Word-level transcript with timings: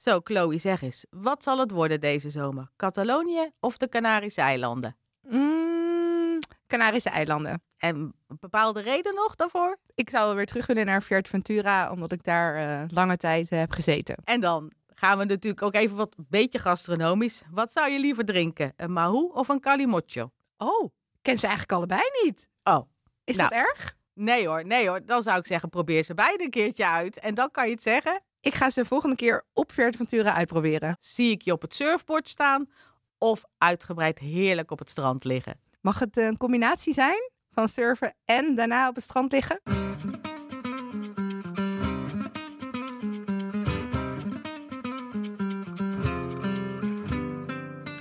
Zo, 0.00 0.20
Chloe, 0.22 0.58
zeg 0.58 0.82
eens, 0.82 1.06
wat 1.10 1.42
zal 1.42 1.58
het 1.58 1.70
worden 1.70 2.00
deze 2.00 2.30
zomer? 2.30 2.70
Catalonië 2.76 3.50
of 3.60 3.76
de 3.76 3.88
Canarische 3.88 4.40
eilanden? 4.40 4.96
Mm, 5.22 6.38
Canarische 6.66 7.08
eilanden. 7.10 7.62
En 7.76 7.96
een 7.96 8.36
bepaalde 8.40 8.80
reden 8.80 9.14
nog 9.14 9.34
daarvoor? 9.34 9.78
Ik 9.94 10.10
zou 10.10 10.36
weer 10.36 10.46
terug 10.46 10.66
willen 10.66 10.86
naar 10.86 11.02
Fuerteventura, 11.02 11.90
omdat 11.90 12.12
ik 12.12 12.22
daar 12.24 12.56
eh, 12.82 12.88
lange 12.88 13.16
tijd 13.16 13.48
eh, 13.48 13.58
heb 13.58 13.70
gezeten. 13.72 14.16
En 14.24 14.40
dan 14.40 14.72
gaan 14.94 15.18
we 15.18 15.24
natuurlijk 15.24 15.62
ook 15.62 15.74
even 15.74 15.96
wat 15.96 16.16
beetje 16.28 16.58
gastronomisch. 16.58 17.42
Wat 17.50 17.72
zou 17.72 17.90
je 17.90 18.00
liever 18.00 18.24
drinken? 18.24 18.72
Een 18.76 18.92
mahu 18.92 19.28
of 19.32 19.48
een 19.48 19.60
calimocho? 19.60 20.30
Oh, 20.56 20.90
ken 21.22 21.38
ze 21.38 21.46
eigenlijk 21.46 21.72
allebei 21.76 22.02
niet. 22.24 22.48
Oh, 22.62 22.88
Is 23.24 23.36
Nou. 23.36 23.48
dat 23.48 23.58
erg? 23.58 23.96
nee 24.14 24.46
hoor, 24.48 24.64
nee 24.66 24.88
hoor. 24.88 25.04
Dan 25.04 25.22
zou 25.22 25.38
ik 25.38 25.46
zeggen, 25.46 25.68
probeer 25.68 26.02
ze 26.04 26.14
beide 26.14 26.44
een 26.44 26.50
keertje 26.50 26.86
uit. 26.86 27.18
En 27.18 27.34
dan 27.34 27.50
kan 27.50 27.66
je 27.66 27.72
het 27.72 27.82
zeggen. 27.82 28.22
Ik 28.40 28.54
ga 28.54 28.70
ze 28.70 28.80
de 28.80 28.86
volgende 28.86 29.16
keer 29.16 29.44
op 29.52 29.72
Fuerteventura 29.72 30.34
uitproberen. 30.34 30.96
Zie 31.00 31.30
ik 31.30 31.42
je 31.42 31.52
op 31.52 31.62
het 31.62 31.74
surfboard 31.74 32.28
staan 32.28 32.70
of 33.18 33.42
uitgebreid 33.58 34.18
heerlijk 34.18 34.70
op 34.70 34.78
het 34.78 34.88
strand 34.90 35.24
liggen? 35.24 35.60
Mag 35.80 35.98
het 35.98 36.16
een 36.16 36.36
combinatie 36.36 36.92
zijn 36.92 37.30
van 37.50 37.68
surfen 37.68 38.14
en 38.24 38.54
daarna 38.54 38.88
op 38.88 38.94
het 38.94 39.04
strand 39.04 39.32
liggen? 39.32 39.60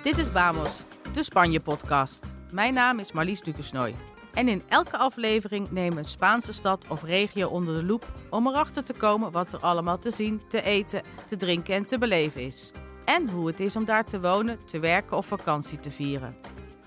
Dit 0.04 0.18
is 0.18 0.32
Bamos, 0.32 0.82
de 1.14 1.24
Spanje-podcast. 1.24 2.36
Mijn 2.52 2.74
naam 2.74 3.00
is 3.00 3.12
Marlies 3.12 3.42
Dukersnooi. 3.42 4.17
En 4.38 4.48
in 4.48 4.64
elke 4.68 4.98
aflevering 4.98 5.72
nemen 5.72 5.94
we 5.94 6.00
een 6.00 6.06
Spaanse 6.06 6.54
stad 6.54 6.86
of 6.88 7.04
regio 7.04 7.48
onder 7.48 7.80
de 7.80 7.86
loep 7.86 8.06
om 8.30 8.48
erachter 8.48 8.84
te 8.84 8.94
komen 8.94 9.32
wat 9.32 9.54
er 9.54 9.60
allemaal 9.60 10.00
te 10.00 10.12
zien, 10.12 10.42
te 10.48 10.62
eten, 10.62 11.02
te 11.28 11.36
drinken 11.36 11.76
en 11.76 11.86
te 11.86 11.98
beleven 11.98 12.42
is. 12.42 12.72
En 13.06 13.30
hoe 13.30 13.48
het 13.48 13.60
is 13.60 13.76
om 13.76 13.86
daar 13.86 14.06
te 14.06 14.22
wonen, 14.22 14.66
te 14.66 14.80
werken 14.80 15.18
of 15.18 15.26
vakantie 15.26 15.80
te 15.80 15.92
vieren. 15.92 16.36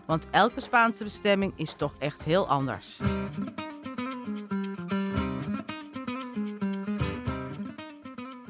Want 0.07 0.31
elke 0.31 0.61
Spaanse 0.61 1.05
bestemming 1.05 1.53
is 1.57 1.73
toch 1.73 1.95
echt 1.99 2.25
heel 2.25 2.49
anders. 2.49 3.01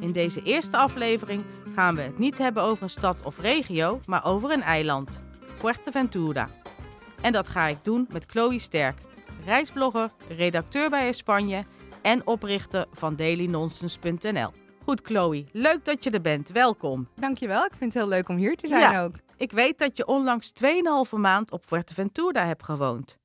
In 0.01 0.13
deze 0.13 0.43
eerste 0.43 0.77
aflevering 0.77 1.45
gaan 1.75 1.95
we 1.95 2.01
het 2.01 2.19
niet 2.19 2.39
hebben 2.39 2.63
over 2.63 2.83
een 2.83 2.89
stad 2.89 3.23
of 3.23 3.41
regio, 3.41 4.01
maar 4.07 4.25
over 4.25 4.51
een 4.51 4.63
eiland. 4.63 5.23
Fuerteventura. 5.59 6.60
En 7.23 7.33
dat 7.33 7.49
ga 7.49 7.67
ik 7.67 7.85
doen 7.85 8.07
met 8.13 8.25
Chloe 8.27 8.59
Sterk, 8.59 8.99
reisblogger, 9.45 10.11
redacteur 10.29 10.91
bij 10.91 11.13
Spanje 11.13 11.65
en 12.03 12.27
oprichter 12.27 12.87
van 12.93 13.17
dailynonsense.nl. 13.17 14.51
Goed 14.85 15.01
Chloe, 15.05 15.45
leuk 15.53 15.85
dat 15.85 16.05
je 16.05 16.11
er 16.11 16.21
bent. 16.21 16.51
Welkom. 16.51 17.09
Dankjewel, 17.17 17.65
ik 17.65 17.73
vind 17.79 17.93
het 17.95 18.03
heel 18.03 18.13
leuk 18.13 18.29
om 18.29 18.37
hier 18.37 18.57
te 18.57 18.67
zijn 18.67 18.81
Ja. 18.93 19.03
ook. 19.05 19.15
Ik 19.37 19.51
weet 19.53 19.79
dat 19.79 19.97
je 19.97 20.07
onlangs 20.07 20.53
2,5 20.53 21.17
maand 21.17 21.53
op 21.53 21.65
Fuerteventura 21.67 22.47
hebt 22.47 22.65
gewoond. 22.65 23.19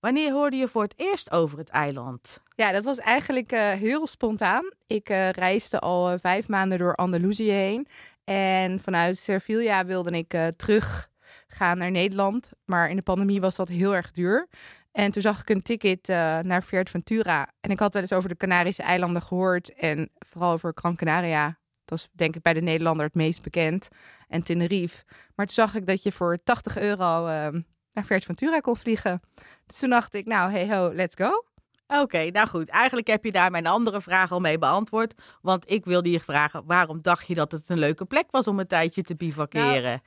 Wanneer 0.00 0.32
hoorde 0.32 0.56
je 0.56 0.68
voor 0.68 0.82
het 0.82 0.94
eerst 0.96 1.30
over 1.30 1.58
het 1.58 1.68
eiland? 1.68 2.42
Ja, 2.56 2.72
dat 2.72 2.84
was 2.84 2.98
eigenlijk 2.98 3.52
eh, 3.52 3.68
heel 3.70 4.06
spontaan. 4.06 4.70
Ik 4.86 5.08
eh, 5.08 5.30
reisde 5.30 5.78
al 5.78 6.10
eh, 6.10 6.18
vijf 6.20 6.48
maanden 6.48 6.78
door 6.78 6.94
Andalusië 6.94 7.50
heen. 7.50 7.86
En 8.24 8.80
vanuit 8.80 9.18
Sevilla 9.18 9.84
wilde 9.84 10.10
ik 10.10 10.34
terug 10.56 11.09
gaan 11.52 11.78
naar 11.78 11.90
Nederland. 11.90 12.50
Maar 12.64 12.90
in 12.90 12.96
de 12.96 13.02
pandemie 13.02 13.40
was 13.40 13.56
dat 13.56 13.68
heel 13.68 13.94
erg 13.94 14.10
duur. 14.10 14.48
En 14.92 15.10
toen 15.10 15.22
zag 15.22 15.40
ik 15.40 15.50
een 15.50 15.62
ticket 15.62 16.08
eh, 16.08 16.38
naar 16.38 16.62
Fuerteventura. 16.62 17.48
En 17.60 17.70
ik 17.70 17.78
had 17.78 17.92
wel 17.92 18.02
eens 18.02 18.12
over 18.12 18.28
de 18.28 18.36
Canarische 18.36 18.82
eilanden 18.82 19.22
gehoord. 19.22 19.72
En 19.72 20.10
vooral 20.18 20.52
over 20.52 20.72
Gran 20.74 20.96
Canaria. 20.96 21.58
Dat 21.84 21.98
is 21.98 22.08
denk 22.12 22.36
ik 22.36 22.42
bij 22.42 22.52
de 22.52 22.60
Nederlander 22.62 23.06
het 23.06 23.14
meest 23.14 23.42
bekend. 23.42 23.88
En 24.28 24.42
Tenerife. 24.42 25.04
Maar 25.34 25.46
toen 25.46 25.54
zag 25.54 25.74
ik 25.74 25.86
dat 25.86 26.02
je 26.02 26.12
voor 26.12 26.38
80 26.44 26.78
euro 26.78 27.26
eh, 27.26 27.48
naar 27.92 28.04
Fuerteventura 28.04 28.58
kon 28.58 28.76
vliegen. 28.76 29.20
Dus 29.66 29.78
toen 29.78 29.90
dacht 29.90 30.14
ik, 30.14 30.26
nou, 30.26 30.50
hey 30.52 30.76
ho, 30.76 30.94
let's 30.94 31.14
go. 31.14 31.44
Oké, 31.86 32.30
nou 32.30 32.48
goed. 32.48 32.68
Eigenlijk 32.68 33.06
heb 33.06 33.24
je 33.24 33.32
daar 33.32 33.50
mijn 33.50 33.66
andere 33.66 34.00
vraag 34.00 34.32
al 34.32 34.40
mee 34.40 34.58
beantwoord. 34.58 35.14
Want 35.42 35.70
ik 35.70 35.84
wilde 35.84 36.10
je 36.10 36.20
vragen, 36.20 36.62
waarom 36.66 37.02
dacht 37.02 37.26
je 37.26 37.34
dat 37.34 37.52
het 37.52 37.68
een 37.68 37.78
leuke 37.78 38.04
plek 38.04 38.30
was 38.30 38.48
om 38.48 38.58
een 38.58 38.66
tijdje 38.66 39.02
te 39.02 39.16
bivakeren? 39.16 40.02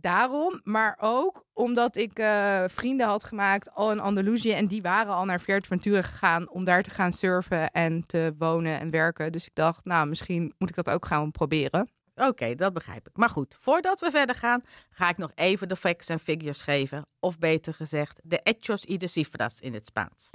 Daarom, 0.00 0.60
maar 0.64 0.96
ook 1.00 1.44
omdat 1.52 1.96
ik 1.96 2.18
eh, 2.18 2.64
vrienden 2.66 3.06
had 3.06 3.24
gemaakt 3.24 3.74
al 3.74 3.92
in 3.92 4.00
Andalusië. 4.00 4.52
En 4.52 4.66
die 4.66 4.82
waren 4.82 5.14
al 5.14 5.24
naar 5.24 5.38
Fuerteventura 5.38 6.02
gegaan 6.02 6.50
om 6.50 6.64
daar 6.64 6.82
te 6.82 6.90
gaan 6.90 7.12
surfen 7.12 7.70
en 7.70 8.06
te 8.06 8.34
wonen 8.38 8.80
en 8.80 8.90
werken. 8.90 9.32
Dus 9.32 9.46
ik 9.46 9.54
dacht, 9.54 9.84
nou, 9.84 10.08
misschien 10.08 10.54
moet 10.58 10.68
ik 10.68 10.74
dat 10.74 10.90
ook 10.90 11.06
gaan 11.06 11.30
proberen. 11.30 11.90
Oké, 12.14 12.54
dat 12.54 12.72
begrijp 12.72 13.08
ik. 13.08 13.16
Maar 13.16 13.28
goed, 13.28 13.56
voordat 13.58 14.00
we 14.00 14.10
verder 14.10 14.34
gaan, 14.34 14.62
ga 14.90 15.08
ik 15.08 15.16
nog 15.16 15.30
even 15.34 15.68
de 15.68 15.76
facts 15.76 16.08
en 16.08 16.18
figures 16.18 16.62
geven. 16.62 17.06
Of 17.20 17.38
beter 17.38 17.74
gezegd, 17.74 18.20
de 18.22 18.40
hechos 18.42 18.84
y 18.84 18.96
de 18.96 19.06
cifras 19.06 19.60
in 19.60 19.74
het 19.74 19.86
Spaans. 19.86 20.30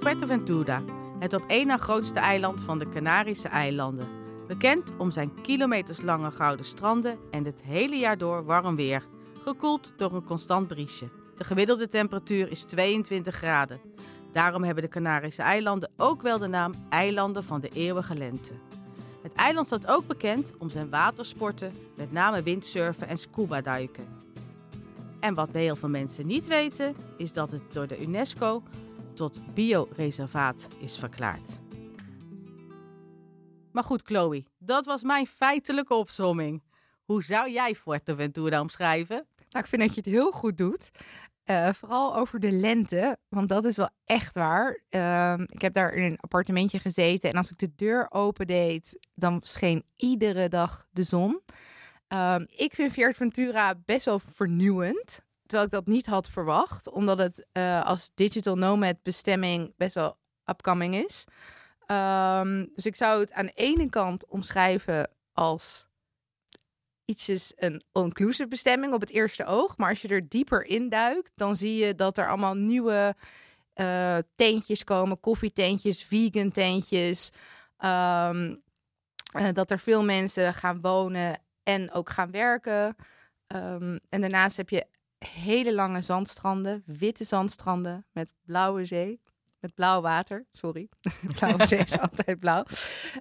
Fuerteventura, 0.00 0.82
het 1.18 1.32
op 1.32 1.44
één 1.46 1.66
na 1.66 1.76
grootste 1.76 2.18
eiland 2.18 2.62
van 2.62 2.78
de 2.78 2.88
Canarische 2.88 3.48
eilanden. 3.48 4.17
Bekend 4.48 4.92
om 4.96 5.10
zijn 5.10 5.40
kilometerslange 5.42 6.30
gouden 6.30 6.64
stranden 6.64 7.18
en 7.30 7.44
het 7.44 7.62
hele 7.62 7.96
jaar 7.96 8.18
door 8.18 8.44
warm 8.44 8.76
weer. 8.76 9.06
Gekoeld 9.44 9.92
door 9.96 10.12
een 10.12 10.24
constant 10.24 10.68
briesje. 10.68 11.08
De 11.36 11.44
gemiddelde 11.44 11.88
temperatuur 11.88 12.50
is 12.50 12.62
22 12.62 13.34
graden. 13.34 13.80
Daarom 14.32 14.64
hebben 14.64 14.82
de 14.82 14.88
Canarische 14.88 15.42
eilanden 15.42 15.90
ook 15.96 16.22
wel 16.22 16.38
de 16.38 16.46
naam 16.46 16.72
Eilanden 16.88 17.44
van 17.44 17.60
de 17.60 17.68
Eeuwige 17.68 18.14
Lente. 18.14 18.52
Het 19.22 19.32
eiland 19.32 19.66
staat 19.66 19.86
ook 19.86 20.06
bekend 20.06 20.52
om 20.58 20.70
zijn 20.70 20.90
watersporten, 20.90 21.72
met 21.96 22.12
name 22.12 22.42
windsurfen 22.42 23.08
en 23.08 23.18
scuba 23.18 23.60
duiken. 23.60 24.06
En 25.20 25.34
wat 25.34 25.48
heel 25.52 25.76
veel 25.76 25.88
mensen 25.88 26.26
niet 26.26 26.46
weten, 26.46 26.94
is 27.16 27.32
dat 27.32 27.50
het 27.50 27.62
door 27.72 27.86
de 27.86 28.00
UNESCO 28.00 28.62
tot 29.14 29.40
bioreservaat 29.54 30.66
is 30.78 30.98
verklaard. 30.98 31.58
Maar 33.78 33.86
goed, 33.86 34.02
Chloe, 34.04 34.44
dat 34.58 34.84
was 34.84 35.02
mijn 35.02 35.26
feitelijke 35.26 35.94
opsomming. 35.94 36.62
Hoe 37.04 37.24
zou 37.24 37.50
jij 37.50 37.74
Fuerteventura 37.74 38.60
omschrijven? 38.60 39.26
Nou, 39.36 39.64
ik 39.64 39.66
vind 39.66 39.82
dat 39.82 39.94
je 39.94 40.00
het 40.00 40.10
heel 40.10 40.30
goed 40.30 40.56
doet. 40.56 40.90
Eh, 41.44 41.68
vooral 41.72 42.16
over 42.16 42.40
de 42.40 42.52
lente, 42.52 43.18
want 43.28 43.48
dat 43.48 43.64
is 43.64 43.76
wel 43.76 43.90
echt 44.04 44.34
waar. 44.34 44.82
Ehm, 44.88 45.42
ik 45.46 45.60
heb 45.60 45.72
daar 45.72 45.92
in 45.92 46.02
een 46.02 46.18
appartementje 46.20 46.78
gezeten 46.78 47.30
en 47.30 47.36
als 47.36 47.50
ik 47.50 47.58
de 47.58 47.74
deur 47.76 48.06
opendeed, 48.10 48.98
dan 49.14 49.40
scheen 49.42 49.84
iedere 49.96 50.48
dag 50.48 50.86
de 50.90 51.02
zon. 51.02 51.40
Ehm, 52.08 52.44
ik 52.48 52.74
vind 52.74 52.92
Fuerteventura 52.92 53.74
best 53.84 54.04
wel 54.04 54.20
vernieuwend, 54.34 55.24
terwijl 55.46 55.64
ik 55.64 55.74
dat 55.74 55.86
niet 55.86 56.06
had 56.06 56.28
verwacht, 56.28 56.90
omdat 56.90 57.18
het 57.18 57.46
eh, 57.52 57.84
als 57.84 58.10
digital 58.14 58.56
nomad 58.56 59.02
bestemming 59.02 59.72
best 59.76 59.94
wel 59.94 60.18
upcoming 60.44 60.94
is. 60.94 61.24
Ehm, 61.88 62.66
dus 62.74 62.86
ik 62.86 62.96
zou 62.96 63.20
het 63.20 63.32
aan 63.32 63.46
de 63.46 63.52
ene 63.52 63.88
kant 63.88 64.26
omschrijven 64.26 65.10
als 65.32 65.86
iets 67.04 67.28
is 67.28 67.52
een 67.56 67.82
all-inclusive 67.92 68.48
bestemming 68.48 68.92
op 68.92 69.00
het 69.00 69.10
eerste 69.10 69.44
oog. 69.44 69.76
Maar 69.76 69.88
als 69.88 70.02
je 70.02 70.08
er 70.08 70.28
dieper 70.28 70.64
in 70.64 70.88
duikt, 70.88 71.32
dan 71.34 71.56
zie 71.56 71.84
je 71.84 71.94
dat 71.94 72.18
er 72.18 72.28
allemaal 72.28 72.54
nieuwe 72.54 73.16
eh 73.74 74.18
tentjes 74.34 74.84
komen. 74.84 75.20
Koffietentjes, 75.20 76.04
vegan 76.04 76.50
tentjes. 76.50 77.30
Ehm, 77.76 78.54
eh, 79.32 79.48
dat 79.52 79.70
er 79.70 79.78
veel 79.78 80.04
mensen 80.04 80.54
gaan 80.54 80.80
wonen 80.80 81.40
en 81.62 81.92
ook 81.92 82.10
gaan 82.10 82.30
werken. 82.30 82.96
Ehm, 83.46 83.98
en 84.08 84.20
daarnaast 84.20 84.56
heb 84.56 84.68
je 84.68 84.86
hele 85.18 85.74
lange 85.74 86.02
zandstranden. 86.02 86.82
Witte 86.86 87.24
zandstranden 87.24 88.06
met 88.12 88.32
blauwe 88.44 88.84
zee. 88.84 89.20
Met 89.60 89.74
blauw 89.74 90.00
water, 90.00 90.46
sorry. 90.52 90.88
blauwe 91.38 91.66
zee 91.66 91.78
is 91.78 91.98
altijd 92.10 92.38
blauw. 92.38 92.64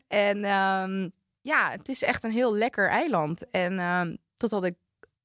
En 0.08 0.44
ehm, 0.44 1.10
ja, 1.42 1.72
het 1.72 1.90
is 1.90 2.04
echt 2.04 2.24
een 2.24 2.32
heel 2.32 2.54
lekker 2.56 2.90
eiland. 2.90 3.50
En 3.50 3.80
ehm, 3.80 4.16
dat 4.36 4.52
had 4.52 4.64
ik 4.64 4.76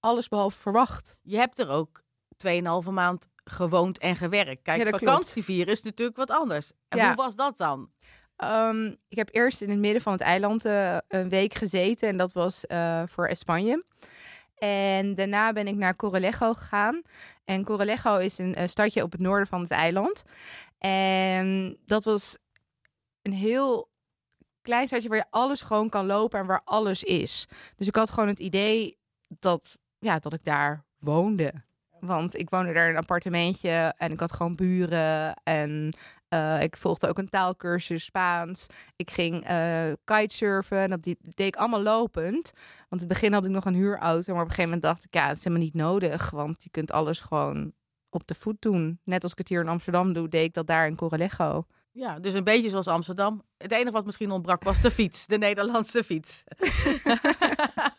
alles 0.00 0.28
behalve 0.28 0.58
verwacht. 0.58 1.16
Je 1.22 1.36
hebt 1.36 1.58
er 1.58 1.68
ook 1.68 2.02
2,5 2.46 2.90
maand 2.90 3.26
gewoond 3.44 3.98
en 3.98 4.16
gewerkt. 4.16 4.62
Kijk, 4.62 4.78
Ja, 4.84 4.90
dat 4.90 5.00
vakantie 5.00 5.44
vieren 5.44 5.72
is 5.72 5.82
natuurlijk 5.82 6.16
wat 6.16 6.30
anders. 6.30 6.72
En 6.88 6.98
Ja. 6.98 7.06
hoe 7.06 7.16
was 7.16 7.36
dat 7.36 7.56
dan? 7.56 7.90
Ehm, 8.36 8.86
ik 9.08 9.16
heb 9.18 9.28
eerst 9.32 9.60
in 9.60 9.70
het 9.70 9.78
midden 9.78 10.02
van 10.02 10.12
het 10.12 10.20
eiland 10.20 10.64
eh, 10.64 10.96
een 11.08 11.28
week 11.28 11.54
gezeten. 11.54 12.08
En 12.08 12.16
dat 12.16 12.32
was 12.32 12.66
eh, 12.66 13.02
voor 13.06 13.30
Spanje. 13.32 13.84
En 14.62 15.14
daarna 15.14 15.52
ben 15.52 15.66
ik 15.66 15.76
naar 15.76 15.96
Corralejo 15.96 16.54
gegaan. 16.54 17.02
En 17.44 17.64
Corralejo 17.64 18.16
is 18.16 18.38
een 18.38 18.54
eh, 18.54 18.68
stadje 18.68 19.02
op 19.02 19.12
het 19.12 19.20
noorden 19.20 19.46
van 19.46 19.60
het 19.60 19.70
eiland. 19.70 20.22
En 20.78 21.78
dat 21.86 22.04
was 22.04 22.38
een 23.22 23.32
heel 23.32 23.88
klein 24.60 24.86
stadje 24.86 25.08
waar 25.08 25.18
je 25.18 25.30
alles 25.30 25.60
gewoon 25.60 25.88
kan 25.88 26.06
lopen 26.06 26.40
en 26.40 26.46
waar 26.46 26.60
alles 26.64 27.02
is. 27.02 27.46
Dus 27.76 27.86
ik 27.86 27.96
had 27.96 28.10
gewoon 28.10 28.28
het 28.28 28.38
idee 28.38 28.98
dat, 29.28 29.78
ja, 29.98 30.18
dat 30.18 30.32
ik 30.32 30.44
daar 30.44 30.84
woonde. 30.98 31.52
Want 32.00 32.38
ik 32.38 32.50
woonde 32.50 32.72
daar 32.72 32.84
in 32.84 32.90
een 32.90 33.00
appartementje 33.00 33.94
en 33.96 34.12
ik 34.12 34.20
had 34.20 34.32
gewoon 34.32 34.54
buren 34.54 35.34
en 35.42 35.94
Uh, 36.34 36.62
ik 36.62 36.76
volgde 36.76 37.08
ook 37.08 37.18
een 37.18 37.28
taalkursus 37.28 38.04
Spaans. 38.04 38.66
Ik 38.96 39.10
ging 39.10 39.50
uh, 39.50 39.92
kitesurfen. 40.04 40.90
Dat 40.90 41.02
deed 41.02 41.16
ik 41.34 41.56
allemaal 41.56 41.82
lopend. 41.82 42.52
Want 42.88 43.02
in 43.02 43.08
het 43.08 43.08
begin 43.08 43.32
had 43.32 43.44
ik 43.44 43.50
nog 43.50 43.64
een 43.64 43.74
huurauto. 43.74 44.32
Maar 44.32 44.42
op 44.42 44.48
een 44.48 44.54
gegeven 44.54 44.64
moment 44.64 44.82
dacht 44.82 45.04
ik, 45.04 45.14
ja, 45.14 45.28
het 45.28 45.36
is 45.36 45.44
helemaal 45.44 45.64
niet 45.64 45.74
nodig. 45.74 46.30
Want 46.30 46.62
je 46.62 46.70
kunt 46.70 46.92
alles 46.92 47.20
gewoon 47.20 47.72
op 48.10 48.26
de 48.26 48.34
voet 48.34 48.56
doen. 48.58 49.00
Net 49.04 49.22
als 49.22 49.32
ik 49.32 49.38
het 49.38 49.48
hier 49.48 49.60
in 49.60 49.68
Amsterdam 49.68 50.12
doe, 50.12 50.28
deed 50.28 50.44
ik 50.44 50.54
dat 50.54 50.66
daar 50.66 50.86
in 50.86 50.96
Corralejo. 50.96 51.66
Ja, 51.92 52.18
dus 52.18 52.34
een 52.34 52.44
beetje 52.44 52.68
zoals 52.68 52.86
Amsterdam. 52.86 53.42
Het 53.58 53.70
enige 53.70 53.90
wat 53.90 54.04
misschien 54.04 54.30
ontbrak 54.30 54.62
was 54.62 54.80
de 54.80 54.90
fiets, 54.90 55.26
de 55.26 55.38
Nederlandse 55.38 56.04
fiets. 56.04 56.44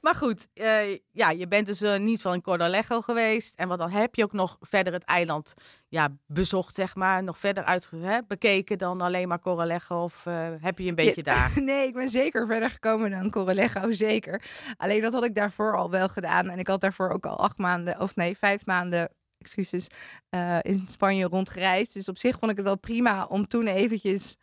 maar 0.00 0.14
goed, 0.14 0.48
uh, 0.54 0.98
ja, 1.10 1.30
je 1.30 1.48
bent 1.48 1.66
dus 1.66 1.82
uh, 1.82 1.96
niet 1.96 2.22
van 2.22 2.34
in 2.34 2.42
Cordalejo 2.42 3.00
geweest. 3.00 3.54
En 3.54 3.68
wat 3.68 3.78
dan 3.78 3.90
heb 3.90 4.14
je 4.14 4.24
ook 4.24 4.32
nog 4.32 4.56
verder 4.60 4.92
het 4.92 5.04
eiland 5.04 5.54
ja, 5.88 6.16
bezocht, 6.26 6.74
zeg 6.74 6.94
maar. 6.94 7.22
Nog 7.22 7.38
verder 7.38 7.64
uit, 7.64 7.90
hè, 7.96 8.18
bekeken 8.28 8.78
dan 8.78 9.00
alleen 9.00 9.28
maar 9.28 9.40
Coralejo? 9.40 10.02
Of 10.02 10.26
uh, 10.26 10.48
heb 10.60 10.78
je 10.78 10.88
een 10.88 10.94
beetje 10.94 11.22
ja, 11.24 11.32
daar? 11.32 11.52
Nee, 11.62 11.86
ik 11.86 11.94
ben 11.94 12.08
zeker 12.08 12.46
verder 12.46 12.70
gekomen 12.70 13.10
dan 13.10 13.30
Coralejo, 13.30 13.90
zeker. 13.90 14.42
Alleen 14.76 15.00
dat 15.00 15.12
had 15.12 15.24
ik 15.24 15.34
daarvoor 15.34 15.76
al 15.76 15.90
wel 15.90 16.08
gedaan. 16.08 16.48
En 16.48 16.58
ik 16.58 16.66
had 16.66 16.80
daarvoor 16.80 17.10
ook 17.10 17.26
al 17.26 17.38
acht 17.38 17.58
maanden, 17.58 18.00
of 18.00 18.16
nee, 18.16 18.38
vijf 18.38 18.66
maanden 18.66 19.10
excuses, 19.38 19.86
uh, 20.30 20.58
in 20.62 20.86
Spanje 20.88 21.26
rondgereisd. 21.26 21.94
Dus 21.94 22.08
op 22.08 22.18
zich 22.18 22.38
vond 22.38 22.50
ik 22.50 22.56
het 22.56 22.66
wel 22.66 22.78
prima 22.78 23.24
om 23.24 23.46
toen 23.46 23.66
eventjes 23.66 24.36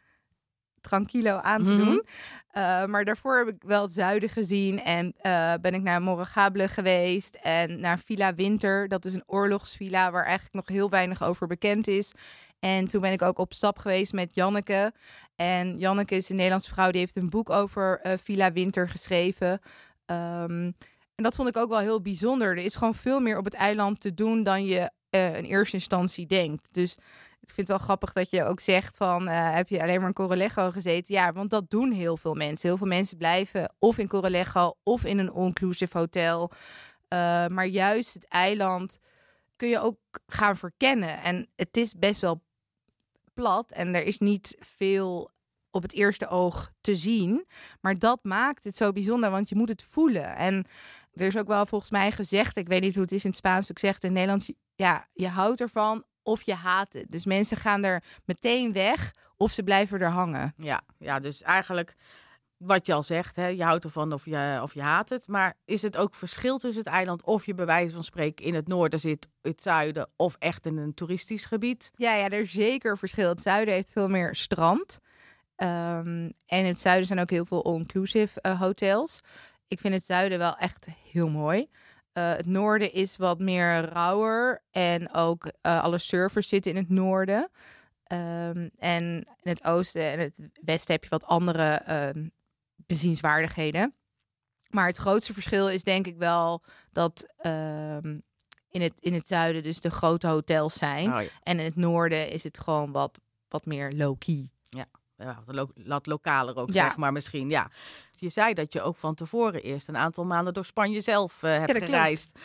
tranquilo 0.82 1.36
aan 1.38 1.64
te 1.64 1.72
Mhm. 1.72 1.86
doen. 1.86 2.06
Uh, 2.58 2.86
maar 2.86 3.06
daarvoor 3.06 3.38
heb 3.38 3.48
ik 3.48 3.64
wel 3.66 3.82
het 3.82 3.94
zuiden 3.94 4.30
gezien 4.30 4.82
en 4.82 5.14
uh, 5.24 5.54
ben 5.62 5.74
ik 5.74 5.82
naar 5.82 6.02
Morregable 6.02 6.68
geweest 6.68 7.36
en 7.42 7.80
naar 7.80 8.00
Villa 8.00 8.34
Winter. 8.34 8.88
Dat 8.88 9.06
is 9.06 9.14
een 9.14 9.24
oorlogsvilla 9.26 10.12
waar 10.12 10.24
eigenlijk 10.24 10.54
nog 10.54 10.68
heel 10.68 10.90
weinig 10.90 11.24
over 11.24 11.48
bekend 11.48 11.88
is. 11.88 12.12
En 12.60 12.88
toen 12.88 13.02
ben 13.02 13.12
ik 13.12 13.22
ook 13.22 13.40
op 13.40 13.54
stap 13.54 13.78
geweest 13.78 14.14
met 14.14 14.36
Janneke. 14.36 14.94
En 15.36 15.78
Janneke 15.78 16.16
is 16.16 16.30
een 16.30 16.36
Nederlandse 16.36 16.74
vrouw 16.74 16.92
die 16.92 17.00
heeft 17.00 17.16
een 17.16 17.30
boek 17.30 17.50
over 17.50 18.00
uh, 18.04 18.14
Villa 18.24 18.52
Winter 18.52 18.90
geschreven. 18.90 19.52
Um, 20.06 20.74
en 21.16 21.24
dat 21.26 21.36
vond 21.36 21.50
ik 21.50 21.58
ook 21.58 21.70
wel 21.70 21.80
heel 21.80 22.02
bijzonder. 22.02 22.50
Er 22.58 22.64
is 22.64 22.76
gewoon 22.76 22.96
veel 22.96 23.20
meer 23.20 23.38
op 23.38 23.46
het 23.46 23.54
eiland 23.54 24.00
te 24.00 24.14
doen 24.14 24.44
dan 24.44 24.66
je 24.66 24.92
in 25.10 25.44
eerste 25.44 25.76
instantie 25.76 26.26
denkt. 26.26 26.68
Dus 26.72 26.96
ik 27.50 27.56
vind 27.56 27.68
het 27.68 27.78
wel 27.78 27.86
grappig 27.86 28.14
dat 28.14 28.30
je 28.30 28.44
ook 28.44 28.60
zegt 28.60 28.98
van... 28.98 29.28
Uh, 29.28 29.54
heb 29.54 29.70
je 29.70 29.82
alleen 29.82 29.98
maar 29.98 30.08
in 30.08 30.14
Corralejo 30.14 30.72
gezeten? 30.72 31.16
Ja, 31.16 31.34
want 31.34 31.50
dat 31.50 31.70
doen 31.70 31.92
heel 31.92 32.18
veel 32.18 32.34
mensen. 32.34 32.70
Heel 32.70 32.78
veel 32.78 32.88
mensen 32.88 33.18
blijven 33.18 33.74
of 33.80 33.98
in 33.98 34.08
Corralejo 34.08 34.76
of 34.84 35.04
in 35.06 35.20
een 35.20 35.32
all-inclusive 35.32 35.98
hotel. 35.98 36.52
Uh, 36.52 37.48
maar 37.48 37.66
juist 37.66 38.14
het 38.14 38.28
eiland 38.28 39.00
kun 39.56 39.70
je 39.70 39.80
ook 39.80 40.00
gaan 40.28 40.58
verkennen. 40.58 41.22
En 41.24 41.48
het 41.56 41.78
is 41.78 41.94
best 41.94 42.22
wel 42.22 42.42
plat 43.34 43.72
en 43.72 43.96
er 43.96 44.04
is 44.04 44.20
niet 44.20 44.56
veel 44.60 45.32
op 45.72 45.82
het 45.82 45.94
eerste 45.94 46.28
oog 46.28 46.72
te 46.82 46.96
zien. 46.96 47.46
Maar 47.82 48.00
dat 48.00 48.20
maakt 48.24 48.64
het 48.64 48.76
zo 48.76 48.92
bijzonder, 48.92 49.32
want 49.32 49.50
je 49.50 49.56
moet 49.56 49.70
het 49.70 49.84
voelen. 49.84 50.36
En 50.36 50.66
er 51.14 51.28
is 51.28 51.38
ook 51.38 51.48
wel 51.48 51.66
volgens 51.66 51.92
mij 51.92 52.12
gezegd, 52.12 52.58
ik 52.58 52.68
weet 52.68 52.82
niet 52.82 52.94
hoe 52.94 53.04
het 53.04 53.12
is 53.12 53.24
in 53.24 53.30
het 53.30 53.40
Spaans, 53.40 53.70
ik 53.70 53.80
zeg 53.80 53.94
het 53.94 54.04
in 54.04 54.10
het 54.10 54.18
Nederlands, 54.18 54.52
ja, 54.76 55.08
je 55.14 55.28
houdt 55.28 55.62
ervan 55.62 56.04
of 56.24 56.42
je 56.42 56.54
haat 56.54 56.94
het. 56.94 57.06
Dus 57.12 57.26
mensen 57.26 57.58
gaan 57.58 57.84
er 57.84 58.04
meteen 58.26 58.74
weg 58.74 59.14
of 59.38 59.52
ze 59.52 59.64
blijven 59.64 60.00
er 60.00 60.10
hangen. 60.10 60.54
Ja, 60.58 60.82
ja 60.98 61.20
dus 61.20 61.42
eigenlijk 61.42 61.96
wat 62.58 62.86
je 62.86 62.94
al 62.94 63.04
zegt, 63.04 63.36
hè, 63.36 63.48
je 63.48 63.64
houdt 63.64 63.84
ervan 63.84 64.14
of 64.14 64.26
je, 64.26 64.60
of 64.62 64.74
je 64.74 64.82
haat 64.82 65.10
het. 65.10 65.28
Maar 65.28 65.58
is 65.66 65.82
het 65.82 65.98
ook 65.98 66.16
verschil 66.16 66.58
tussen 66.58 66.84
het 66.84 66.94
eiland 66.94 67.24
of 67.24 67.46
je 67.46 67.54
bij 67.54 67.66
wijze 67.66 67.94
van 67.94 68.04
spreken 68.04 68.46
in 68.46 68.54
het 68.54 68.68
noorden 68.68 69.00
zit, 69.00 69.28
het 69.42 69.62
zuiden 69.62 70.10
of 70.16 70.36
echt 70.40 70.66
in 70.66 70.78
een 70.78 70.94
toeristisch 70.94 71.46
gebied? 71.46 71.92
Ja, 71.96 72.14
ja, 72.14 72.30
er 72.30 72.42
is 72.42 72.52
zeker 72.52 72.98
verschil. 72.98 73.30
Het 73.30 73.42
zuiden 73.42 73.74
heeft 73.74 73.90
veel 73.90 74.10
meer 74.10 74.36
strand. 74.36 75.00
Um, 75.56 76.32
en 76.46 76.60
in 76.60 76.66
het 76.66 76.80
zuiden 76.80 77.08
zijn 77.08 77.20
ook 77.20 77.30
heel 77.30 77.46
veel 77.46 77.66
all-inclusive 77.66 78.40
uh, 78.42 78.60
hotels. 78.60 79.22
Ik 79.68 79.80
vind 79.80 79.94
het 79.94 80.06
zuiden 80.06 80.38
wel 80.38 80.58
echt 80.58 80.88
heel 81.04 81.30
mooi. 81.30 81.70
Uh, 82.20 82.32
het 82.32 82.46
noorden 82.46 82.94
is 82.94 83.18
wat 83.18 83.40
meer 83.40 83.82
rauwer. 83.82 84.64
En 84.72 85.14
ook 85.14 85.46
uh, 85.46 85.84
alle 85.84 85.98
surfers 85.98 86.48
zitten 86.48 86.72
in 86.72 86.78
het 86.78 86.90
noorden. 86.90 87.50
Um, 88.12 88.70
en 88.78 89.04
in 89.42 89.50
het 89.52 89.64
oosten 89.64 90.12
en 90.12 90.20
het 90.20 90.40
westen 90.62 90.94
heb 90.94 91.04
je 91.04 91.10
wat 91.10 91.26
andere 91.26 91.82
uh, 91.90 92.24
bezienswaardigheden. 92.76 93.94
Maar 94.70 94.88
het 94.88 94.98
grootste 94.98 95.34
verschil 95.34 95.70
is 95.70 95.84
denk 95.84 96.08
ik 96.08 96.18
wel 96.18 96.64
dat 96.92 97.34
um, 97.46 98.22
in, 98.70 98.82
het, 98.82 99.00
in 99.00 99.14
het 99.14 99.28
zuiden 99.28 99.64
dus 99.64 99.82
de 99.82 99.92
grote 99.92 100.28
hotels 100.28 100.74
zijn. 100.74 101.14
Oh, 101.14 101.22
ja. 101.22 101.28
En 101.44 101.60
in 101.60 101.66
het 101.66 101.76
noorden 101.76 102.30
is 102.30 102.44
het 102.44 102.60
gewoon 102.60 102.92
wat, 102.92 103.20
wat 103.48 103.66
meer 103.66 103.92
low-key. 103.92 104.50
Ja, 104.70 104.86
ja 105.20 105.44
lo 105.46 105.68
wat 105.76 106.06
lokaler 106.06 106.56
ook, 106.56 106.72
Ja. 106.74 106.84
zeg 106.88 106.98
maar 106.98 107.12
misschien. 107.12 107.50
Ja. 107.50 107.72
Je 108.12 108.30
zei 108.30 108.54
dat 108.54 108.74
je 108.74 108.82
ook 108.82 108.98
van 108.98 109.16
tevoren 109.16 109.62
eerst 109.64 109.88
een 109.88 109.98
aantal 109.98 110.26
maanden 110.26 110.54
door 110.54 110.66
Spanje 110.66 111.02
zelf 111.02 111.44
eh, 111.44 111.52
hebt 111.58 111.72
gereisd. 111.78 112.40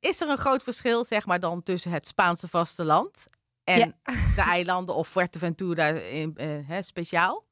Is 0.00 0.20
er 0.20 0.28
een 0.28 0.38
groot 0.38 0.62
verschil, 0.62 1.04
zeg 1.04 1.26
maar, 1.26 1.40
dan 1.40 1.62
tussen 1.62 1.90
het 1.92 2.06
Spaanse 2.06 2.48
vasteland 2.48 3.26
en 3.64 3.78
Ja. 3.78 3.94
de 4.34 4.42
eilanden 4.42 4.94
of 4.94 5.08
Fuerteventura 5.08 5.86
in, 5.88 6.36
eh, 6.36 6.48
hè, 6.68 6.82
speciaal? 6.82 7.44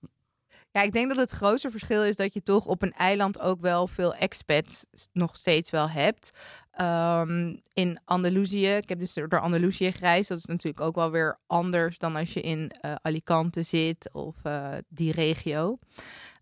Ja, 0.71 0.83
ik 0.83 0.93
denk 0.93 1.09
dat 1.09 1.17
het 1.17 1.31
grootste 1.31 1.71
verschil 1.71 2.05
is 2.05 2.17
dat 2.17 2.35
je 2.35 2.43
toch 2.43 2.67
op 2.67 2.83
een 2.83 2.93
eiland 2.93 3.41
ook 3.41 3.61
wel 3.61 3.87
veel 3.87 4.15
expats 4.15 4.87
nog 5.13 5.37
steeds 5.37 5.71
wel 5.71 5.91
hebt. 5.91 6.31
Ehm, 6.71 7.57
in 7.73 8.01
Andalusië, 8.05 8.69
ik 8.69 8.89
heb 8.89 8.99
dus 8.99 9.15
door 9.15 9.41
Andalusië 9.41 9.93
gereisd. 9.93 10.29
Dat 10.29 10.39
is 10.39 10.45
natuurlijk 10.45 10.81
ook 10.81 10.95
wel 10.95 11.11
weer 11.11 11.39
anders 11.47 11.99
dan 11.99 12.17
als 12.17 12.33
je 12.33 12.41
in 12.41 12.71
eh, 12.71 12.95
Alicante 13.03 13.63
zit 13.63 14.13
of 14.13 14.37
eh, 14.43 14.73
die 14.89 15.13
regio. 15.13 15.79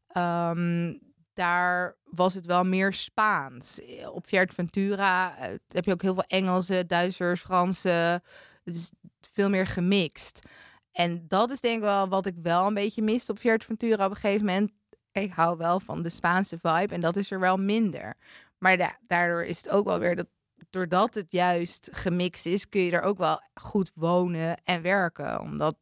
Ehm, 0.08 0.94
daar 1.32 1.96
was 2.04 2.34
het 2.34 2.46
wel 2.46 2.64
meer 2.64 2.92
Spaans. 2.92 3.80
Op 4.12 4.26
Fuerteventura 4.26 5.38
eh, 5.38 5.54
heb 5.68 5.84
je 5.84 5.92
ook 5.92 6.02
heel 6.02 6.14
veel 6.14 6.24
Engelse, 6.26 6.84
Duitsers, 6.86 7.40
Fransen. 7.40 8.22
Het 8.64 8.74
is 8.74 8.92
veel 9.32 9.50
meer 9.50 9.66
gemixt. 9.66 10.48
En 10.96 11.24
dat 11.28 11.50
is 11.50 11.60
denk 11.60 11.76
ik 11.76 11.82
wel 11.82 12.08
wat 12.08 12.26
ik 12.26 12.34
wel 12.42 12.66
een 12.66 12.74
beetje 12.74 13.02
miste 13.02 13.32
op 13.32 13.38
Fuerteventura 13.38 14.04
op 14.04 14.10
een 14.10 14.16
gegeven 14.16 14.46
moment. 14.46 14.70
Ik 15.12 15.32
hou 15.32 15.56
wel 15.56 15.80
van 15.80 16.02
de 16.02 16.10
Spaanse 16.10 16.58
vibe 16.62 16.94
en 16.94 17.00
dat 17.00 17.16
is 17.16 17.30
er 17.30 17.40
wel 17.40 17.56
minder. 17.56 18.14
Maar 18.58 18.76
da 18.76 18.98
daardoor 19.06 19.44
is 19.44 19.56
het 19.56 19.68
ook 19.68 19.84
wel 19.84 19.98
weer 19.98 20.16
dat 20.16 20.26
doordat 20.70 21.14
het 21.14 21.26
juist 21.32 21.88
gemixt 21.92 22.46
is, 22.46 22.68
kun 22.68 22.80
je 22.80 22.90
er 22.90 23.02
ook 23.02 23.18
wel 23.18 23.40
goed 23.54 23.90
wonen 23.94 24.60
en 24.64 24.82
werken. 24.82 25.40
Omdat 25.40 25.76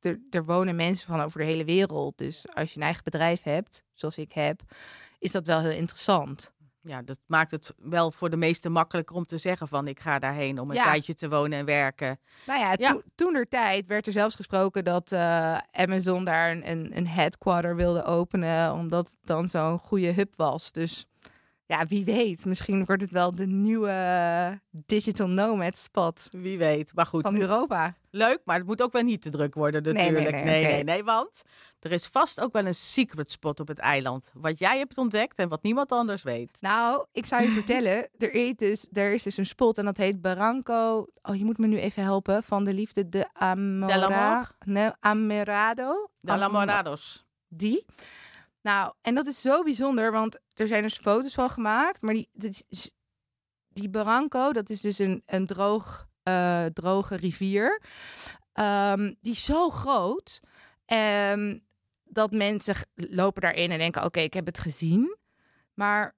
er, 0.00 0.20
er 0.30 0.44
wonen 0.44 0.76
mensen 0.76 1.06
van 1.06 1.20
over 1.20 1.38
de 1.38 1.46
hele 1.46 1.64
wereld. 1.64 2.18
Dus 2.18 2.46
als 2.54 2.72
je 2.72 2.76
een 2.76 2.86
eigen 2.86 3.04
bedrijf 3.04 3.42
hebt, 3.42 3.82
zoals 3.92 4.18
ik 4.18 4.32
heb, 4.32 4.62
is 5.18 5.32
dat 5.32 5.46
wel 5.46 5.60
heel 5.60 5.78
interessant. 5.78 6.52
Ja, 6.86 7.02
dat 7.02 7.18
maakt 7.26 7.50
het 7.50 7.72
wel 7.76 8.10
voor 8.10 8.30
de 8.30 8.36
meesten 8.36 8.72
makkelijker 8.72 9.16
om 9.16 9.26
te 9.26 9.38
zeggen 9.38 9.68
van 9.68 9.88
ik 9.88 10.00
ga 10.00 10.18
daarheen 10.18 10.60
om 10.60 10.70
een 10.70 10.76
Ja. 10.76 10.82
tijdje 10.82 11.14
te 11.14 11.28
wonen 11.28 11.58
en 11.58 11.64
werken. 11.64 12.18
Nou 12.46 12.60
ja, 12.60 12.74
Ja. 12.78 12.92
to- 12.92 13.02
toen 13.14 13.34
er 13.34 13.48
tijd 13.48 13.86
werd 13.86 14.06
er 14.06 14.12
zelfs 14.12 14.34
gesproken 14.34 14.84
dat 14.84 15.12
eh, 15.12 15.58
Amazon 15.72 16.24
daar 16.24 16.50
een, 16.50 16.70
een, 16.70 16.96
een 16.96 17.06
headquarter 17.08 17.76
wilde 17.76 18.04
openen, 18.04 18.72
omdat 18.72 19.06
het 19.06 19.18
dan 19.24 19.48
zo'n 19.48 19.78
goede 19.78 20.12
hub 20.12 20.32
was. 20.36 20.72
Dus 20.72 21.06
ja, 21.66 21.86
wie 21.86 22.04
weet, 22.04 22.44
misschien 22.44 22.84
wordt 22.84 23.02
het 23.02 23.10
wel 23.10 23.34
de 23.34 23.46
nieuwe 23.46 24.60
digital 24.70 25.28
nomad 25.28 25.76
spot 25.76 26.28
Wie 26.30 26.58
weet. 26.58 26.90
Maar 26.94 27.06
goed, 27.06 27.22
van 27.22 27.36
Europa. 27.36 27.94
leuk, 28.10 28.40
maar 28.44 28.56
het 28.56 28.66
moet 28.66 28.82
ook 28.82 28.92
wel 28.92 29.02
niet 29.02 29.22
te 29.22 29.30
druk 29.30 29.54
worden 29.54 29.82
nee, 29.82 29.92
natuurlijk. 29.92 30.34
nee, 30.34 30.44
nee, 30.44 30.64
nee, 30.64 30.84
nee, 30.84 31.04
want 31.04 31.42
er 31.80 31.92
is 31.92 32.06
vast 32.06 32.40
ook 32.40 32.52
wel 32.52 32.66
een 32.66 32.74
secret 32.74 33.30
spot 33.30 33.60
op 33.60 33.68
het 33.68 33.78
eiland. 33.78 34.30
Wat 34.34 34.58
jij 34.58 34.78
hebt 34.78 34.98
ontdekt 34.98 35.38
en 35.38 35.48
wat 35.48 35.62
niemand 35.62 35.92
anders 35.92 36.22
weet. 36.22 36.56
Nou, 36.60 37.06
ik 37.12 37.26
zou 37.26 37.42
je 37.42 37.48
vertellen, 37.60 38.08
er 38.18 38.34
is, 38.34 38.54
dus, 38.56 38.88
er 38.92 39.12
is 39.12 39.22
dus 39.22 39.36
een 39.36 39.46
spot 39.46 39.78
en 39.78 39.84
dat 39.84 39.96
heet 39.96 40.20
Barranco. 40.20 41.06
Oh, 41.22 41.36
je 41.36 41.44
moet 41.44 41.58
me 41.58 41.66
nu 41.66 41.78
even 41.78 42.02
helpen. 42.02 42.42
Van 42.42 42.64
de 42.64 42.74
liefde, 42.74 43.08
de 43.08 43.28
Amora, 43.32 44.34
amor? 44.34 44.50
Nee, 44.64 44.90
Amerado. 45.00 46.10
De 46.20 46.36
La 46.36 46.48
Morados. 46.48 47.24
Die. 47.48 47.84
Nou, 48.64 48.94
en 49.00 49.14
dat 49.14 49.26
is 49.26 49.40
zo 49.40 49.62
bijzonder, 49.62 50.12
want 50.12 50.38
er 50.54 50.66
zijn 50.66 50.82
dus 50.82 50.98
foto's 50.98 51.34
van 51.34 51.50
gemaakt. 51.50 52.02
Maar 52.02 52.14
die, 52.14 52.28
die, 52.32 52.64
die 53.68 53.88
Barranco, 53.88 54.52
dat 54.52 54.70
is 54.70 54.80
dus 54.80 54.98
een, 54.98 55.22
een 55.26 55.46
droog, 55.46 56.08
eh, 56.22 56.64
droge 56.64 57.16
rivier. 57.16 57.82
Ehm, 58.52 59.14
die 59.20 59.32
is 59.32 59.44
zo 59.44 59.70
groot. 59.70 60.40
ehm, 60.84 61.58
dat 62.04 62.30
mensen 62.30 62.74
lopen 62.94 63.42
daarin 63.42 63.70
en 63.70 63.78
denken, 63.78 64.04
oké, 64.04 64.20
ik 64.20 64.34
heb 64.34 64.46
het 64.46 64.58
gezien. 64.58 65.16
Maar 65.74 66.16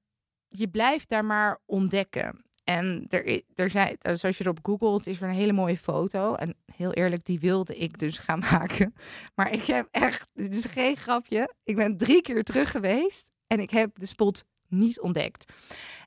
je 0.48 0.68
blijft 0.68 1.08
daar 1.08 1.24
maar 1.24 1.60
ontdekken. 1.64 2.44
En 2.66 3.06
er, 3.08 3.42
er 3.54 3.70
zijn, 3.70 3.96
dus 4.00 4.24
als 4.24 4.38
je 4.38 4.44
erop 4.44 4.58
googelt, 4.62 5.06
is 5.06 5.20
er 5.20 5.28
een 5.28 5.34
hele 5.34 5.52
mooie 5.52 5.78
foto. 5.78 6.34
En 6.34 6.56
heel 6.74 6.92
eerlijk, 6.92 7.24
die 7.24 7.40
wilde 7.40 7.76
ik 7.76 7.98
dus 7.98 8.18
gaan 8.18 8.38
maken. 8.52 8.94
Maar 9.34 9.52
ik 9.52 9.62
heb 9.62 9.88
echt, 9.90 10.28
dit 10.34 10.54
is 10.54 10.64
geen 10.64 10.96
grapje. 10.96 11.54
Ik 11.64 11.76
ben 11.76 11.96
drie 11.96 12.22
keer 12.22 12.44
terug 12.44 12.70
geweest 12.70 13.30
en 13.46 13.60
ik 13.60 13.70
heb 13.70 13.98
de 13.98 14.06
spot 14.06 14.44
niet 14.68 15.00
ontdekt. 15.00 15.52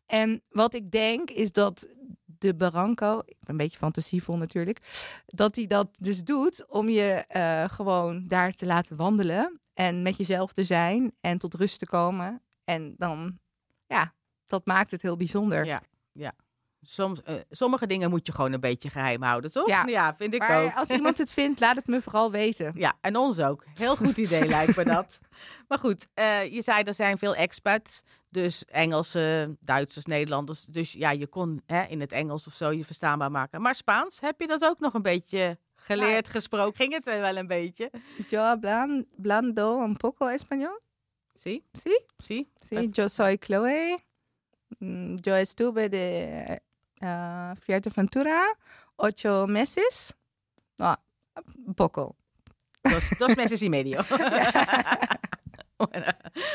En 0.06 0.42
wat 0.50 0.74
ik 0.74 0.92
denk 0.92 1.30
is 1.30 1.52
dat 1.52 1.90
de 2.26 2.56
Barranco, 2.56 3.20
ik 3.20 3.38
ben 3.40 3.50
een 3.50 3.58
beetje 3.58 3.78
fantasievol 3.78 4.38
natuurlijk, 4.38 4.80
dat 5.26 5.56
hij 5.56 5.68
dat 5.68 5.98
dus 6.00 6.24
doet 6.24 6.66
om 6.68 6.90
je 6.90 7.26
eh, 7.28 7.70
gewoon 7.70 8.28
daar 8.28 8.54
te 8.54 8.66
laten 8.66 8.96
wandelen 8.96 9.60
en 9.74 10.02
met 10.02 10.18
jezelf 10.18 10.54
te 10.54 10.64
zijn 10.64 11.16
en 11.22 11.38
tot 11.38 11.54
rust 11.54 11.80
te 11.80 11.86
komen. 11.86 12.42
En 12.64 12.94
dan, 12.98 13.40
ja, 13.88 14.14
dat 14.46 14.66
maakt 14.66 14.92
het 14.92 15.02
heel 15.02 15.18
bijzonder. 15.18 15.66
Ja, 15.66 15.82
ja. 16.12 16.34
Soms, 16.82 17.22
eh, 17.24 17.36
sommige 17.50 17.88
dingen 17.88 18.10
moet 18.10 18.28
je 18.28 18.34
gewoon 18.34 18.54
een 18.54 18.60
beetje 18.60 18.90
geheim 18.90 19.22
houden, 19.22 19.52
toch? 19.52 19.68
Ja. 19.88 20.16
vind 20.16 20.34
ik 20.34 20.40
maar 20.40 20.64
ook. 20.64 20.76
als 20.76 20.90
iemand 20.90 21.18
het 21.18 21.34
vindt, 21.34 21.60
laat 21.60 21.76
het 21.76 21.88
me 21.88 22.02
vooral 22.02 22.32
weten. 22.32 22.72
Ja, 22.76 22.94
en 23.02 23.16
ons 23.16 23.40
ook. 23.40 23.64
Heel 23.74 23.96
goed 23.96 24.18
idee 24.18 24.48
lijkt 24.58 24.76
me 24.76 24.84
dat. 24.84 25.20
Maar 25.68 25.78
goed, 25.78 26.08
eh, 26.14 26.54
je 26.54 26.62
zei 26.62 26.84
er 26.84 26.94
zijn 26.94 27.18
veel 27.18 27.36
expats. 27.36 28.02
Dus 28.30 28.66
Engelsen, 28.66 29.58
Duitsers, 29.62 30.06
Nederlanders. 30.06 30.66
Dus 30.70 30.92
ja, 30.92 31.12
je 31.12 31.28
kon 31.28 31.62
hè, 31.66 31.84
in 31.84 32.00
het 32.02 32.12
Engels 32.12 32.48
of 32.48 32.54
zo 32.54 32.72
je 32.72 32.86
verstaanbaar 32.86 33.32
maken. 33.32 33.62
Maar 33.62 33.76
Spaans, 33.76 34.20
heb 34.20 34.40
je 34.40 34.48
dat 34.48 34.66
ook 34.66 34.80
nog 34.80 34.94
een 34.94 35.02
beetje 35.02 35.58
geleerd, 35.76 36.28
gesproken? 36.28 36.76
Ging 36.76 36.94
het 36.94 37.08
er 37.08 37.22
wel 37.22 37.38
een 37.38 37.48
beetje? 37.48 37.92
Yo 38.30 38.40
hablan, 38.42 39.06
blando 39.16 39.84
un 39.84 39.98
poco 39.98 40.28
español. 40.28 40.88
Sí, 41.46 41.64
Sí, 41.72 42.06
sí. 42.24 42.48
sí, 42.70 42.90
yo 42.92 43.08
soy 43.08 43.38
Chloe. 43.40 44.00
Mm, 44.80 45.16
Yo 45.22 45.34
estuve 45.34 45.90
de 45.90 46.60
uh, 47.04 47.52
Fuerteventura 47.64 48.56
ocho 48.96 49.46
meses. 49.48 50.14
Un 51.68 51.74
poco. 51.76 52.16
Dos, 52.82 53.10
dos 53.18 53.36
meses 53.36 53.62
y 53.62 53.70
medio. 53.70 54.02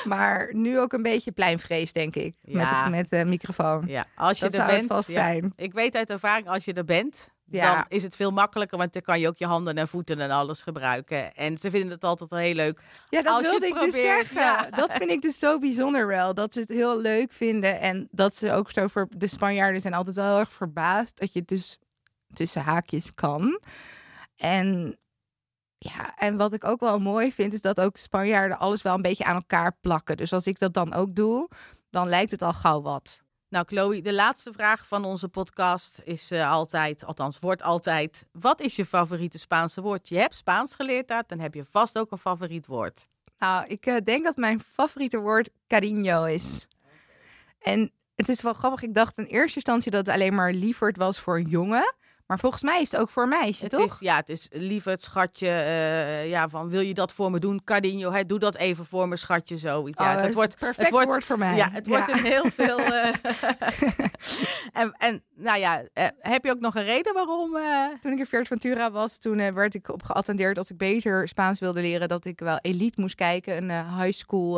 Maar 0.05 0.49
nu 0.55 0.79
ook 0.81 0.93
een 0.93 1.03
beetje 1.03 1.33
pleinvrees, 1.33 1.93
denk 1.93 2.17
ik. 2.17 2.35
Ja. 2.43 2.89
Met, 2.89 2.91
met 2.91 3.11
de 3.11 3.25
microfoon. 3.31 3.85
Ja, 3.87 4.07
als 4.15 4.39
je 4.39 4.45
Dat 4.45 4.55
er 4.55 4.59
zou 4.61 4.71
het 4.71 4.79
bent. 4.79 4.93
vast 4.93 5.09
ja. 5.09 5.15
zijn. 5.15 5.53
Ik 5.57 5.73
weet 5.73 5.95
uit 5.97 6.11
ervaring, 6.11 6.49
als 6.49 6.65
je 6.65 6.73
er 6.73 6.85
bent, 6.85 7.29
Ja. 7.55 7.75
dan 7.75 7.85
is 7.89 8.03
het 8.03 8.17
veel 8.17 8.31
makkelijker. 8.31 8.79
Want 8.79 8.93
dan 8.93 9.03
kan 9.03 9.21
je 9.21 9.29
ook 9.29 9.37
je 9.37 9.47
handen 9.47 9.75
en 9.75 9.89
voeten 9.89 10.21
en 10.21 10.31
alles 10.31 10.63
gebruiken. 10.63 11.35
En 11.35 11.59
ze 11.59 11.71
vinden 11.71 11.91
het 11.91 12.05
altijd 12.05 12.31
heel 12.31 12.55
leuk. 12.55 12.81
Ja, 13.11 13.23
dat 13.23 13.33
Als 13.33 13.43
wilde 13.43 13.67
ik 13.67 13.81
dus 13.81 14.01
zeggen. 14.01 14.41
ja. 14.41 14.71
Dat 14.71 14.93
vind 14.93 15.11
ik 15.11 15.23
dus 15.23 15.39
zo 15.39 15.59
bijzonder 15.59 16.07
wel. 16.07 16.35
Dat 16.35 16.53
ze 16.53 16.61
het 16.61 16.69
heel 16.69 17.01
leuk 17.01 17.33
vinden. 17.33 17.81
En 17.81 18.09
dat 18.11 18.37
ze 18.37 18.53
ook 18.53 18.71
zo 18.71 18.87
voor 18.87 19.07
de 19.17 19.27
Spanjaarden 19.27 19.81
zijn 19.81 19.95
altijd 19.95 20.17
wel 20.17 20.27
heel 20.29 20.39
erg 20.39 20.53
verbaasd. 20.53 21.19
Dat 21.19 21.33
je 21.33 21.39
het 21.39 21.49
dus 21.49 21.79
tussen 22.33 22.63
haakjes 22.63 23.15
kan. 23.15 23.61
En 24.37 24.99
ja, 25.79 26.17
en 26.17 26.37
wat 26.37 26.53
ik 26.53 26.65
ook 26.65 26.81
wel 26.81 26.99
mooi 26.99 27.33
vind, 27.33 27.53
is 27.53 27.61
dat 27.61 27.81
ook 27.81 27.97
Spanjaarden 27.97 28.59
alles 28.59 28.83
wel 28.83 28.95
een 28.95 29.03
beetje 29.03 29.25
aan 29.25 29.35
elkaar 29.35 29.77
plakken. 29.81 30.17
Dus 30.17 30.33
als 30.33 30.47
ik 30.47 30.59
dat 30.59 30.75
dan 30.75 30.93
ook 30.95 31.15
doe, 31.15 31.49
dan 31.91 32.09
lijkt 32.09 32.31
het 32.31 32.43
al 32.43 32.53
gauw 32.53 32.83
wat. 32.83 33.23
Nou, 33.55 33.67
Chloe, 33.67 34.03
de 34.03 34.13
laatste 34.13 34.53
vraag 34.53 34.87
van 34.87 35.05
onze 35.05 35.29
podcast 35.29 36.01
is 36.05 36.31
eh, 36.31 36.51
altijd, 36.51 37.05
althans 37.05 37.39
wordt 37.39 37.63
altijd, 37.63 38.27
wat 38.33 38.61
is 38.61 38.77
je 38.77 38.87
favoriete 38.87 39.39
Spaanse 39.39 39.81
woord? 39.83 40.09
Je 40.09 40.19
hebt 40.19 40.37
Spaans 40.37 40.75
geleerd 40.75 41.09
dan 41.27 41.39
heb 41.39 41.55
je 41.55 41.65
vast 41.71 41.99
ook 41.99 42.11
een 42.11 42.19
favoriet 42.19 42.67
woord. 42.67 43.07
Nou, 43.39 43.67
ik 43.67 43.87
eh, 43.87 43.97
denk 44.05 44.25
dat 44.25 44.37
mijn 44.37 44.61
favoriete 44.61 45.19
woord 45.19 45.51
cariño 45.75 46.25
is. 46.25 46.67
En 47.59 47.93
het 48.15 48.29
is 48.29 48.43
wel 48.43 48.53
grappig. 48.53 48.83
Ik 48.83 48.95
dacht 48.95 49.19
in 49.19 49.25
eerste 49.25 49.55
instantie 49.55 49.91
dat 49.91 50.07
het 50.07 50.15
alleen 50.15 50.35
maar 50.35 50.53
lieverd 50.53 50.97
was 50.97 51.21
voor 51.21 51.41
jongen. 51.41 51.95
Maar 52.27 52.39
volgens 52.39 52.63
mij 52.63 52.81
is 52.81 52.93
het 52.93 53.01
ook 53.01 53.11
voor 53.11 53.23
een 53.23 53.29
meisje, 53.29 53.63
Het 53.63 53.73
toch? 53.73 53.93
is, 53.93 53.97
ja, 54.01 54.17
het 54.17 54.29
is 54.29 54.49
lief 54.53 54.85
het 54.85 55.03
schatje, 55.03 55.49
eh, 55.49 56.29
ja, 56.29 56.49
van 56.49 56.69
wil 56.69 56.81
je 56.81 56.95
dat 56.95 57.13
voor 57.13 57.31
me 57.31 57.39
doen? 57.39 57.65
Cardinho, 57.65 58.13
hè, 58.13 58.25
doe 58.27 58.39
dat 58.39 58.57
even 58.57 58.85
voor 58.85 59.09
me, 59.09 59.17
schatje, 59.17 59.57
zoiets. 59.57 60.01
Ja, 60.01 60.17
Oh, 60.17 60.23
het 60.23 60.35
wordt, 60.35 60.59
perfect 60.59 60.81
het 60.81 60.91
wordt, 60.91 61.07
woord 61.07 61.25
voor 61.25 61.39
mij. 61.39 61.57
Ja, 61.57 61.71
het 61.73 61.87
wordt 61.87 62.09
een 62.09 62.25
heel 62.25 62.51
veel. 62.51 62.79
eh, 62.93 63.09
en, 64.83 64.95
en 64.99 65.25
nou 65.35 65.59
ja, 65.59 65.83
eh, 65.93 66.07
heb 66.19 66.45
je 66.45 66.51
ook 66.51 66.61
nog 66.61 66.75
een 66.75 66.85
reden 66.85 67.15
waarom? 67.15 67.59
Toen 68.01 68.13
ik 68.13 68.19
in 68.19 68.27
Fuerteventura 68.27 68.91
was, 68.91 69.19
toen 69.19 69.55
werd 69.55 69.75
ik 69.75 69.89
op 69.89 70.03
geattendeerd 70.03 70.59
als 70.59 70.71
ik 70.71 70.77
beter 70.77 71.29
Spaans 71.29 71.59
wilde 71.59 71.81
leren, 71.81 72.09
dat 72.09 72.25
ik 72.25 72.41
wel 72.41 72.59
Elite 72.61 73.01
moest 73.01 73.15
kijken. 73.15 73.71
Een 73.71 74.01
high 74.01 74.19
school 74.19 74.53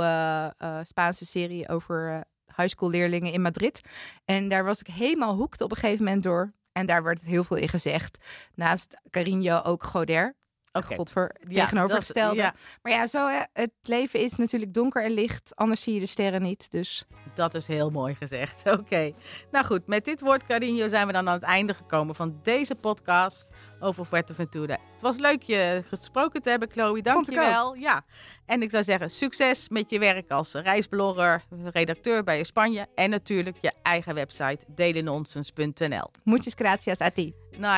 Spaanse 0.82 1.26
serie 1.26 1.68
over 1.68 2.24
high 2.56 2.68
school 2.68 2.90
leerlingen 2.90 3.32
in 3.32 3.42
Madrid. 3.42 3.80
En 4.24 4.48
daar 4.48 4.64
was 4.64 4.80
ik 4.80 4.86
helemaal 4.86 5.34
hoekt 5.34 5.60
op 5.60 5.70
een 5.70 5.76
gegeven 5.76 6.04
moment 6.04 6.22
door. 6.22 6.52
En 6.76 6.86
daar 6.86 7.02
werd 7.02 7.20
heel 7.20 7.44
veel 7.44 7.56
in 7.56 7.68
gezegd. 7.68 8.18
Naast 8.54 9.00
Carino 9.10 9.60
ook 9.62 9.84
Goder. 9.84 10.34
Godver, 10.82 11.34
Ja, 11.48 11.62
tegenovergestelde. 11.64 12.36
dat- 12.36 12.44
ja. 12.44 12.54
Maar 12.82 12.92
ja, 12.92 13.06
zo, 13.06 13.28
hè, 13.28 13.40
het 13.52 13.70
leven 13.82 14.20
is 14.20 14.36
natuurlijk 14.36 14.74
donker 14.74 15.04
en 15.04 15.10
licht. 15.10 15.50
Anders 15.54 15.82
zie 15.82 15.94
je 15.94 16.00
de 16.00 16.06
sterren 16.06 16.42
niet. 16.42 16.70
Dus 16.70 17.04
Dat 17.34 17.54
is 17.54 17.66
heel 17.66 17.90
mooi 17.90 18.14
gezegd. 18.14 18.62
Oké. 18.78 19.12
Nou 19.50 19.64
goed, 19.64 19.86
met 19.86 20.04
dit 20.04 20.20
woord 20.20 20.46
Carinho 20.46 20.88
zijn 20.88 21.06
we 21.06 21.12
dan 21.12 21.28
aan 21.28 21.34
het 21.34 21.42
einde 21.42 21.74
gekomen 21.74 22.14
van 22.14 22.38
deze 22.42 22.74
podcast 22.74 23.50
over 23.80 24.04
Fuerteventura. 24.04 24.72
Het 24.92 25.02
was 25.02 25.16
leuk 25.18 25.42
je 25.42 25.82
gesproken 25.88 26.42
te 26.42 26.50
hebben, 26.50 26.70
Chloe. 26.70 27.02
Dank 27.02 27.28
je 27.30 27.34
wel. 27.34 27.74
Ja. 27.74 28.04
En 28.46 28.62
ik 28.62 28.70
zou 28.70 28.82
zeggen, 28.84 29.10
succes 29.10 29.68
met 29.68 29.90
je 29.90 29.98
werk 29.98 30.30
als 30.30 30.52
reisblogger, 30.52 31.44
redacteur 31.72 32.22
bij 32.22 32.44
Spanje 32.44 32.86
en 32.94 33.10
natuurlijk 33.10 33.56
je 33.60 33.72
eigen 33.82 34.14
website 34.14 34.58
delenonsens.nl. 34.74 36.10
muchas 36.24 36.52
gracias 36.54 37.00
a 37.00 37.10
ti. 37.10 37.34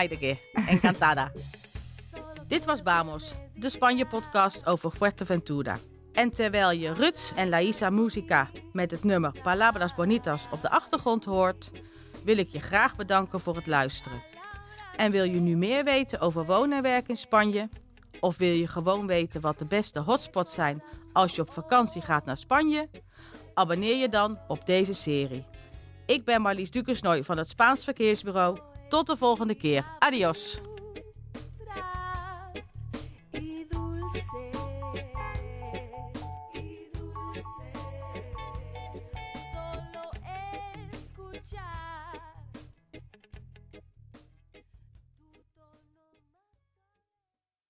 De 0.09 0.17
keer. 0.19 0.39
Encantada. 0.69 1.33
Dit 2.49 2.65
was 2.65 2.83
Bamos, 2.83 3.33
de 3.55 3.71
Spanje-podcast 3.71 4.67
over 4.67 4.91
Fuerteventura. 4.91 5.77
En 6.13 6.33
terwijl 6.33 6.71
je 6.71 6.93
Ruts 6.93 7.33
en 7.35 7.49
Laisa 7.49 7.91
Musica 7.91 8.51
met 8.73 8.91
het 8.91 9.05
nummer 9.05 9.41
Palabras 9.43 9.95
Bonitas 9.95 10.47
op 10.51 10.63
de 10.63 10.71
achtergrond 10.71 11.25
hoort, 11.25 11.71
wil 12.25 12.37
ik 12.39 12.49
je 12.49 12.61
graag 12.61 12.97
bedanken 12.97 13.41
voor 13.41 13.57
het 13.57 13.67
luisteren. 13.67 14.23
En 14.97 15.11
wil 15.11 15.25
je 15.25 15.41
nu 15.41 15.57
meer 15.57 15.85
weten 15.85 16.21
over 16.21 16.45
wonen 16.45 16.77
en 16.77 16.83
werken 16.83 17.09
in 17.09 17.17
Spanje? 17.17 17.69
Of 18.21 18.37
wil 18.37 18.53
je 18.53 18.69
gewoon 18.69 19.07
weten 19.07 19.41
wat 19.41 19.59
de 19.59 19.67
beste 19.67 20.01
hotspots 20.01 20.55
zijn 20.55 20.83
als 21.13 21.35
je 21.35 21.43
op 21.43 21.53
vakantie 21.53 22.03
gaat 22.03 22.25
naar 22.25 22.37
Spanje? 22.37 22.89
Abonneer 23.55 23.97
je 23.97 24.09
dan 24.09 24.39
op 24.47 24.67
deze 24.67 24.95
serie. 24.95 25.47
Ik 26.07 26.25
ben 26.25 26.43
Marlies 26.43 26.71
Dukensnooi 26.71 27.25
van 27.25 27.39
het 27.39 27.49
Spaans 27.49 27.85
Verkeersbureau. 27.85 28.59
Tot 28.89 29.07
de 29.07 29.17
volgende 29.17 29.55
keer. 29.55 29.85
Adios. 29.99 30.61